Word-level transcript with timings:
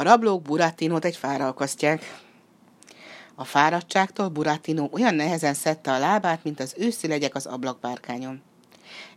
A 0.00 0.02
rablók 0.02 0.42
Buratinót 0.42 1.04
egy 1.04 1.16
fára 1.16 1.46
akasztják. 1.46 2.20
A 3.34 3.44
fáradtságtól 3.44 4.28
Buratino 4.28 4.88
olyan 4.92 5.14
nehezen 5.14 5.54
szedte 5.54 5.92
a 5.92 5.98
lábát, 5.98 6.44
mint 6.44 6.60
az 6.60 6.74
őszi 6.78 7.06
legyek 7.08 7.34
az 7.34 7.46
ablakbárkányon. 7.46 8.42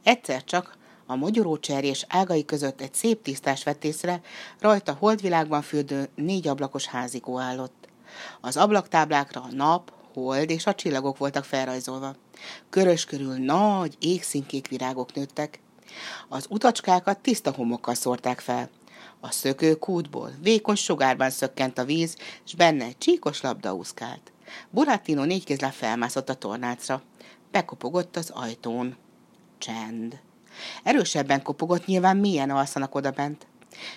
Egyszer 0.04 0.44
csak 0.44 0.78
a 1.06 1.16
mogyorócserjés 1.16 2.06
ágai 2.10 2.46
között 2.46 2.82
egy 2.82 2.94
szép 2.94 3.22
tisztás 3.22 3.64
vett 3.64 3.84
észre, 3.84 4.22
rajta 4.60 4.96
holdvilágban 5.00 5.62
fürdő 5.62 6.10
négy 6.16 6.48
ablakos 6.48 6.86
házikó 6.86 7.40
állott. 7.40 7.88
Az 8.42 8.58
ablaktáblákra 8.58 9.42
a 9.42 9.54
nap, 9.56 9.94
hold 10.14 10.50
és 10.50 10.66
a 10.66 10.76
csillagok 10.76 11.18
voltak 11.18 11.44
felrajzolva. 11.44 12.16
Körös 12.70 13.06
körül 13.06 13.34
nagy, 13.34 13.96
égszínkék 14.00 14.68
virágok 14.68 15.14
nőttek. 15.14 15.60
Az 16.30 16.46
utacskákat 16.50 17.20
tiszta 17.20 17.52
homokkal 17.52 17.94
szórták 17.94 18.40
fel. 18.40 18.70
A 19.20 19.32
szökőkútból 19.32 20.32
vékony 20.42 20.76
sugárban 20.76 21.30
szökkent 21.30 21.78
a 21.78 21.86
víz, 21.86 22.18
és 22.46 22.56
benne 22.56 22.86
egy 22.86 22.98
csíkos 22.98 23.42
labda 23.42 23.74
úszkált. 23.74 24.32
Buratino 24.70 25.24
négykézláb 25.24 25.72
felmászott 25.72 26.30
a 26.30 26.34
tornácra. 26.34 27.02
Bekopogott 27.52 28.16
az 28.16 28.30
ajtón. 28.30 28.96
Csend. 29.58 30.20
Erősebben 30.84 31.42
kopogott, 31.42 31.86
nyilván 31.86 32.18
milyen 32.18 32.50
alszanak 32.50 32.96
odabent. 32.96 33.48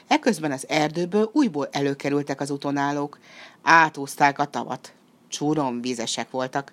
Eközben 0.07 0.53
az 0.53 0.69
erdőből 0.69 1.31
újból 1.33 1.69
előkerültek 1.73 2.41
az 2.41 2.51
utonállók. 2.51 3.19
Átúzták 3.63 4.39
a 4.39 4.45
tavat. 4.45 4.93
Csúron 5.29 5.81
vízesek 5.81 6.31
voltak. 6.31 6.73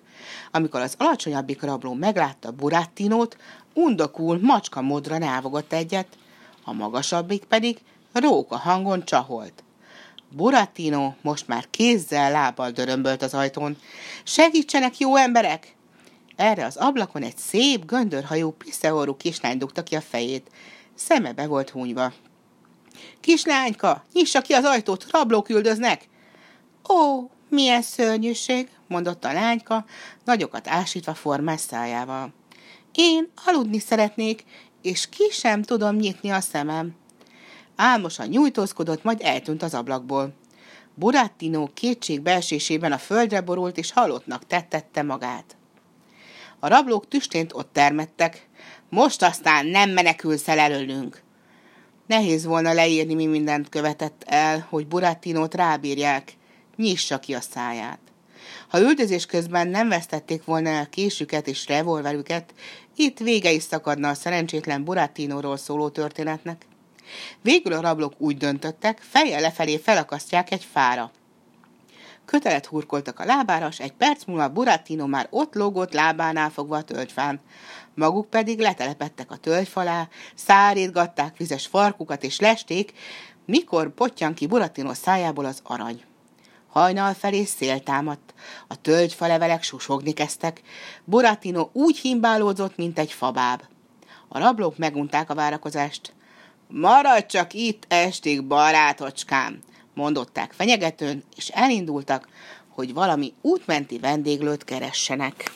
Amikor 0.50 0.80
az 0.80 0.94
alacsonyabbik 0.98 1.62
rabló 1.62 1.94
meglátta 1.94 2.50
Burattinót, 2.50 3.36
undokul 3.74 4.38
macska 4.42 4.80
módra 4.80 5.18
návogott 5.18 5.72
egyet, 5.72 6.18
a 6.64 6.72
magasabbik 6.72 7.44
pedig 7.44 7.78
róka 8.20 8.56
hangon 8.56 9.04
csaholt. 9.04 9.64
Burattino 10.30 11.12
most 11.22 11.48
már 11.48 11.70
kézzel, 11.70 12.30
lábbal 12.30 12.70
dörömbölt 12.70 13.22
az 13.22 13.34
ajtón. 13.34 13.76
Segítsenek, 14.24 14.98
jó 14.98 15.16
emberek! 15.16 15.74
Erre 16.36 16.64
az 16.64 16.76
ablakon 16.76 17.22
egy 17.22 17.36
szép, 17.36 17.86
göndörhajú, 17.86 18.50
piszeorú 18.50 19.16
kislány 19.16 19.58
dugta 19.58 19.82
ki 19.82 19.96
a 19.96 20.00
fejét. 20.00 20.50
Szeme 20.94 21.32
be 21.32 21.46
volt 21.46 21.70
húnyva. 21.70 22.12
Kislányka, 23.20 24.04
nyissa 24.12 24.40
ki 24.40 24.52
az 24.52 24.64
ajtót, 24.64 25.06
rablók 25.10 25.48
üldöznek! 25.48 26.08
Ó, 26.88 27.30
milyen 27.48 27.82
szörnyűség, 27.82 28.68
mondotta 28.88 29.28
a 29.28 29.32
lányka, 29.32 29.84
nagyokat 30.24 30.68
ásítva 30.68 31.14
formás 31.14 31.60
szájával. 31.60 32.32
Én 32.92 33.30
aludni 33.44 33.78
szeretnék, 33.78 34.44
és 34.82 35.08
ki 35.08 35.28
sem 35.30 35.62
tudom 35.62 35.96
nyitni 35.96 36.30
a 36.30 36.40
szemem. 36.40 36.94
Álmosan 37.76 38.28
nyújtózkodott, 38.28 39.02
majd 39.02 39.20
eltűnt 39.22 39.62
az 39.62 39.74
ablakból. 39.74 40.34
Burattino 40.94 41.66
kétségbeesésében 41.74 42.92
a 42.92 42.98
földre 42.98 43.40
borult, 43.40 43.78
és 43.78 43.92
halottnak 43.92 44.46
tettette 44.46 45.02
magát. 45.02 45.56
A 46.58 46.68
rablók 46.68 47.08
tüstént 47.08 47.52
ott 47.52 47.72
termettek. 47.72 48.48
Most 48.88 49.22
aztán 49.22 49.66
nem 49.66 49.90
menekülsz 49.90 50.48
el 50.48 50.58
előlünk. 50.58 51.22
Nehéz 52.06 52.44
volna 52.44 52.72
leírni, 52.72 53.14
mi 53.14 53.26
mindent 53.26 53.68
követett 53.68 54.22
el, 54.26 54.66
hogy 54.68 54.86
Burattinót 54.86 55.54
rábírják. 55.54 56.32
Nyissa 56.76 57.18
ki 57.18 57.34
a 57.34 57.40
száját. 57.40 57.98
Ha 58.68 58.80
üldözés 58.80 59.26
közben 59.26 59.68
nem 59.68 59.88
vesztették 59.88 60.44
volna 60.44 60.68
el 60.68 60.88
késüket 60.88 61.46
és 61.48 61.66
revolverüket, 61.66 62.54
itt 62.96 63.18
vége 63.18 63.52
is 63.52 63.62
szakadna 63.62 64.08
a 64.08 64.14
szerencsétlen 64.14 64.84
Burattinóról 64.84 65.56
szóló 65.56 65.88
történetnek. 65.88 66.66
Végül 67.42 67.72
a 67.72 67.80
rablók 67.80 68.12
úgy 68.18 68.36
döntöttek, 68.36 68.98
fejjel 69.10 69.40
lefelé 69.40 69.78
felakasztják 69.78 70.50
egy 70.50 70.66
fára. 70.72 71.10
Kötelet 72.24 72.66
hurkoltak 72.66 73.20
a 73.20 73.24
lábára, 73.24 73.70
s 73.70 73.80
egy 73.80 73.92
perc 73.92 74.24
múlva 74.24 74.48
Burattino 74.48 75.06
már 75.06 75.26
ott 75.30 75.54
lógott 75.54 75.92
lábánál 75.92 76.50
fogva 76.50 76.76
a 76.76 76.82
tölgyfán. 76.82 77.40
Maguk 77.94 78.30
pedig 78.30 78.60
letelepettek 78.60 79.30
a 79.30 79.36
tölgyfalá, 79.36 80.08
szárítgatták 80.34 81.36
vizes 81.36 81.66
farkukat 81.66 82.22
és 82.22 82.40
lesték, 82.40 82.92
mikor 83.44 83.94
potyan 83.94 84.34
ki 84.34 84.46
Burattino 84.46 84.94
szájából 84.94 85.44
az 85.44 85.60
arany. 85.62 86.02
Hajnal 86.68 87.14
felé 87.14 87.44
szél 87.44 87.80
támadt, 87.80 88.34
a 88.68 88.80
tölgyfalevelek 88.80 89.62
susogni 89.62 90.12
kezdtek, 90.12 90.60
Burattino 91.04 91.68
úgy 91.72 91.98
himbálódzott, 91.98 92.76
mint 92.76 92.98
egy 92.98 93.12
fabáb. 93.12 93.62
A 94.28 94.38
rablók 94.38 94.78
megunták 94.78 95.30
a 95.30 95.34
várakozást. 95.34 96.12
Maradj 96.68 97.26
csak 97.26 97.52
itt 97.52 97.84
estig, 97.88 98.44
barátocskám, 98.44 99.58
mondották 99.94 100.52
fenyegetőn, 100.52 101.22
és 101.36 101.48
elindultak, 101.48 102.28
hogy 102.68 102.94
valami 102.94 103.32
útmenti 103.40 103.98
vendéglőt 103.98 104.64
keressenek. 104.64 105.50